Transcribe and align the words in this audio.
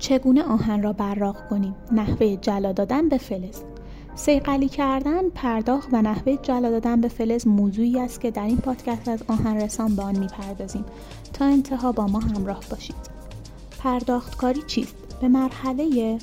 چگونه 0.00 0.42
آهن 0.42 0.82
را 0.82 0.92
براق 0.92 1.48
کنیم؟ 1.48 1.74
نحوه 1.92 2.36
جلا 2.36 2.72
دادن 2.72 3.08
به 3.08 3.18
فلز. 3.18 3.62
سیقلی 4.14 4.68
کردن 4.68 5.28
پرداخت 5.30 5.88
و 5.92 6.02
نحوه 6.02 6.36
جلا 6.42 6.70
دادن 6.70 7.00
به 7.00 7.08
فلز 7.08 7.46
موضوعی 7.46 8.00
است 8.00 8.20
که 8.20 8.30
در 8.30 8.44
این 8.44 8.56
پادکست 8.56 9.08
از 9.08 9.22
آهن 9.28 9.56
رسان 9.56 9.96
به 9.96 10.02
آن 10.02 10.18
می‌پردازیم. 10.18 10.84
تا 11.32 11.44
انتها 11.44 11.92
با 11.92 12.06
ما 12.06 12.18
همراه 12.18 12.60
باشید. 12.70 13.18
پرداختکاری 13.78 14.62
چیست؟ 14.66 14.94
به 15.20 15.28
مرحله 15.28 16.18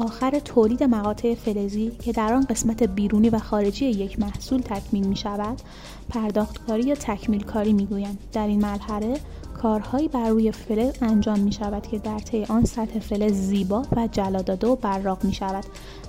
آخر 0.00 0.38
تولید 0.38 0.82
مقاطع 0.82 1.34
فلزی 1.34 1.90
که 1.90 2.12
در 2.12 2.34
آن 2.34 2.44
قسمت 2.44 2.82
بیرونی 2.82 3.30
و 3.30 3.38
خارجی 3.38 3.86
یک 3.86 4.20
محصول 4.20 4.60
تکمیل 4.60 5.06
می 5.06 5.16
شود 5.16 5.60
پرداختکاری 6.08 6.82
یا 6.82 6.94
تکمیل 6.94 7.42
کاری 7.42 7.72
می 7.72 7.86
گویند. 7.86 8.18
در 8.32 8.46
این 8.46 8.60
مرحله 8.60 9.20
کارهایی 9.62 10.08
بر 10.08 10.28
روی 10.28 10.52
فلز 10.52 10.94
انجام 11.02 11.40
می 11.40 11.52
شود 11.52 11.86
که 11.86 11.98
در 11.98 12.18
طی 12.18 12.44
آن 12.44 12.64
سطح 12.64 12.98
فلز 12.98 13.32
زیبا 13.32 13.82
و 13.96 14.08
جلا 14.12 14.42
داده 14.42 14.66
و 14.66 14.76
براق 14.76 15.24
می 15.24 15.32
شود 15.32 15.64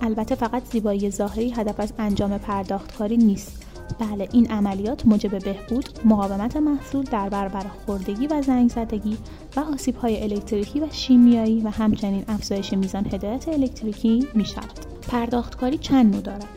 البته 0.00 0.34
فقط 0.34 0.62
زیبایی 0.72 1.10
ظاهری 1.10 1.50
هدف 1.50 1.80
از 1.80 1.92
انجام 1.98 2.38
پرداختکاری 2.38 3.16
نیست 3.16 3.66
بله 3.98 4.28
این 4.32 4.50
عملیات 4.50 5.06
موجب 5.06 5.44
بهبود 5.44 5.88
مقاومت 6.04 6.56
محصول 6.56 7.04
در 7.04 7.28
برابر 7.28 7.66
خوردگی 7.86 8.26
و 8.26 8.42
زنگ 8.42 8.70
زدگی 8.70 9.16
و 9.56 9.60
آسیب 9.60 9.96
های 9.96 10.22
الکتریکی 10.22 10.80
و 10.80 10.86
شیمیایی 10.90 11.60
و 11.60 11.68
همچنین 11.68 12.24
افزایش 12.28 12.72
میزان 12.72 13.06
هدایت 13.12 13.48
الکتریکی 13.48 14.28
می 14.34 14.44
شود 14.44 14.70
پرداختکاری 15.08 15.78
چند 15.78 16.12
نوع 16.12 16.22
دارد؟ 16.22 16.48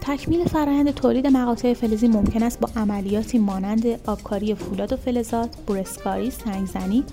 تکمیل 0.00 0.44
فرآیند 0.44 0.94
تولید 0.94 1.26
مقاطع 1.26 1.74
فلزی 1.74 2.08
ممکن 2.08 2.42
است 2.42 2.60
با 2.60 2.68
عملیاتی 2.76 3.38
مانند 3.38 3.86
آبکاری 4.06 4.54
فولاد 4.54 4.92
و 4.92 4.96
فلزات، 4.96 5.56
بورسکاری، 5.66 6.30
سنگزنی، 6.30 7.04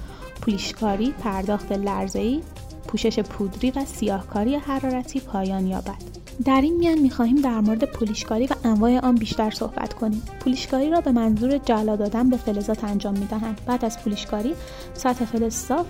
پولیشکاری، 0.41 1.11
پرداخت 1.11 1.71
لرزه‌ای، 1.71 2.41
پوشش 2.89 3.19
پودری 3.19 3.71
و 3.71 3.85
سیاهکاری 3.85 4.55
حرارتی 4.55 5.19
پایان 5.19 5.67
یابد. 5.67 6.19
در 6.45 6.61
این 6.61 6.77
میان 6.77 6.97
می‌خواهیم 6.97 7.41
در 7.41 7.59
مورد 7.59 7.83
پولیشکاری 7.83 8.47
و 8.47 8.53
انواع 8.63 8.99
آن 8.99 9.15
بیشتر 9.15 9.51
صحبت 9.51 9.93
کنیم. 9.93 10.23
پولیشکاری 10.39 10.89
را 10.89 11.01
به 11.01 11.11
منظور 11.11 11.57
جلا 11.57 11.95
دادن 11.95 12.29
به 12.29 12.37
فلزات 12.37 12.83
انجام 12.83 13.17
می‌دهند. 13.17 13.61
بعد 13.65 13.85
از 13.85 13.99
پولیشکاری 13.99 14.53
سطح 14.93 15.25
فلز 15.25 15.53
صاف 15.53 15.85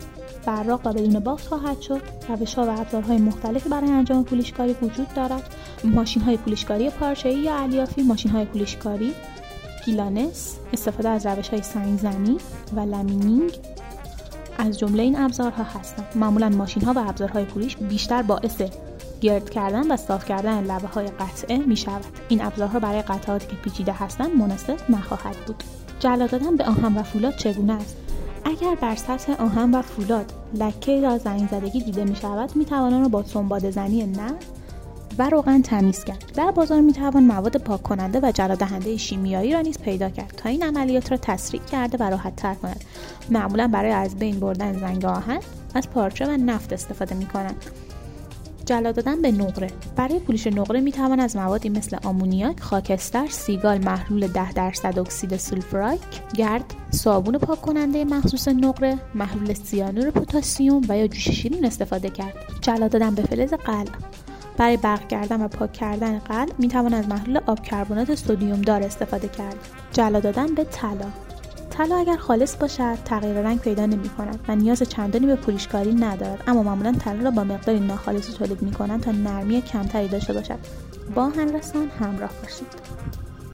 براق 0.46 0.88
و 0.88 0.94
بدون 0.94 1.20
بافت 1.20 1.48
خواهد 1.48 1.82
شد. 1.82 2.02
روشها 2.30 2.66
و 2.66 2.80
ابزارهای 2.80 3.18
مختلفی 3.18 3.70
برای 3.70 3.92
انجام 3.92 4.24
پولیشکاری 4.24 4.76
وجود 4.82 5.14
دارد. 5.14 5.56
ماشین 5.84 6.22
های 6.22 6.38
پولیشکاری 6.38 6.90
پارچه‌ای 6.90 7.40
یا 7.40 7.56
الیافی 7.56 8.04
ماشین 8.04 8.32
های 8.32 8.46
پولیشکاری 8.46 9.14
گیلانس 9.86 10.56
استفاده 10.74 11.10
از 11.10 11.26
روش 11.26 11.50
های 11.50 11.62
سنگزنی 11.62 12.38
و 12.76 12.80
لامینینگ 12.80 13.52
از 14.60 14.80
جمله 14.80 15.04
این 15.04 15.20
ابزارها 15.20 15.64
هستند 15.64 16.06
معمولا 16.16 16.50
ماشین 16.50 16.84
ها 16.84 16.94
و 16.94 17.00
ابزارهای 17.00 17.46
پولیش 17.46 17.78
بیشتر 17.78 18.22
باعث 18.22 18.62
گرد 19.22 19.50
کردن 19.50 19.92
و 19.92 19.98
صاف 19.98 20.26
کردن 20.26 20.64
لبه 20.64 20.88
های 20.88 21.08
قطعه 21.08 21.58
می 21.58 21.78
شود. 21.78 22.06
این 22.30 22.42
ابزارها 22.42 22.80
برای 22.80 23.02
قطعاتی 23.02 23.48
که 23.48 23.56
پیچیده 23.56 23.92
هستند 23.92 24.36
مناسب 24.38 24.78
نخواهد 24.90 25.36
بود. 25.48 25.64
جلا 26.00 26.28
دادن 26.28 26.56
به 26.56 26.66
آهن 26.66 26.98
و 26.98 27.04
فولاد 27.04 27.36
چگونه 27.36 27.74
است؟ 27.74 27.98
اگر 28.46 28.76
بر 28.76 28.96
سطح 28.96 29.34
آهن 29.34 29.76
و 29.76 29.82
فولاد 29.82 30.34
لکه 30.54 30.92
یا 30.92 31.18
زنگ 31.18 31.50
زدگی 31.52 31.82
دیده 31.82 32.04
می 32.04 32.16
شود 32.16 32.56
می 32.56 32.66
توان 32.66 32.94
آن 32.94 33.02
را 33.02 33.08
با 33.08 33.24
سنباد 33.24 33.70
زنی 33.70 34.06
نه 34.06 34.32
و 35.18 35.30
روغن 35.30 35.62
تمیز 35.62 36.04
کرد. 36.04 36.32
در 36.36 36.52
بازار 36.52 36.82
می 36.82 36.94
توان 36.94 37.24
مواد 37.24 37.58
پاک 37.58 37.84
کننده 37.84 38.20
و 38.24 38.32
جلا 38.32 38.56
دهنده 38.56 38.98
شیمیایی 38.98 39.54
را 39.54 39.62
نیز 39.62 39.78
پیدا 39.78 40.10
کرد 40.10 40.34
تا 40.38 40.50
این 40.50 40.64
عملیات 40.64 41.12
را 41.12 41.18
تسریع 41.18 41.62
کرده 41.72 41.98
و 41.98 42.10
راحت 42.10 42.36
تر 42.36 42.54
کند. 42.54 42.84
معمولا 43.30 43.68
برای 43.68 43.92
از 43.92 44.16
بین 44.16 44.40
بردن 44.40 44.80
زنگ 44.80 45.06
آهن 45.06 45.40
از 45.74 45.90
پارچه 45.90 46.26
و 46.26 46.38
نفت 46.38 46.74
استفاده 46.74 47.16
می 47.16 47.26
کنند 47.26 47.66
جلا 48.66 48.92
دادن 48.92 49.22
به 49.22 49.32
نقره. 49.32 49.68
برای 49.96 50.20
پولیش 50.20 50.48
نقره 50.48 50.80
می 50.80 50.92
توان 50.92 51.20
از 51.20 51.36
موادی 51.36 51.70
مثل 51.70 51.98
آمونیاک، 52.04 52.60
خاکستر، 52.60 53.28
سیگال 53.28 53.78
محلول 53.78 54.28
10 54.28 54.54
درصد 54.54 55.00
اکسید 55.00 55.38
سولفرایک، 55.38 56.02
گرد، 56.36 56.74
صابون 56.92 57.38
پاک 57.38 57.62
کننده 57.62 58.06
مخصوص 58.06 58.48
نقره، 58.48 58.98
محلول 59.16 59.54
سیانور 59.54 60.12
پتاسیم 60.12 60.82
و 60.90 60.98
یا 60.98 61.08
جوش 61.08 61.30
شیرین 61.30 61.66
استفاده 61.66 62.10
کرد. 62.10 62.34
جلا 62.62 62.88
دادن 62.88 63.16
به 63.16 63.22
فلز 63.22 63.54
قلع 63.54 63.92
برای 64.60 64.78
برق 64.78 65.08
کردن 65.08 65.42
و 65.42 65.48
پاک 65.48 65.74
کردن 65.74 66.20
قلع 66.20 66.52
می 66.58 66.68
توان 66.68 66.94
از 66.94 67.08
محلول 67.08 67.40
آب 67.46 67.64
کربنات 67.64 68.16
سدیم 68.16 68.62
دار 68.62 68.84
استفاده 68.84 69.28
کرد. 69.28 69.56
جلا 69.94 70.20
دادن 70.20 70.56
به 70.56 70.64
طلا. 70.64 71.06
طلا 71.70 71.98
اگر 71.98 72.18
خالص 72.18 72.56
باشد 72.56 72.98
تغییر 73.06 73.42
رنگ 73.42 73.60
پیدا 73.60 73.86
نمی 73.86 74.10
کند 74.10 74.40
و 74.48 74.56
نیاز 74.56 74.84
چندانی 74.84 75.26
به 75.26 75.36
پولیشکاری 75.36 75.94
ندارد. 75.94 76.44
اما 76.48 76.64
معمولا 76.64 76.92
طلا 76.92 77.24
را 77.24 77.32
با 77.32 77.44
مقداری 77.44 77.80
ناخالصی 77.80 78.34
تولید 78.34 78.62
می 78.62 78.72
کنند 78.72 79.02
تا 79.02 79.12
نرمی 79.12 79.62
کمتری 79.62 80.08
داشته 80.08 80.34
باشد. 80.34 80.60
با 81.16 81.30
هنرسان 81.30 81.90
همراه 82.00 82.32
باشید. 82.44 82.68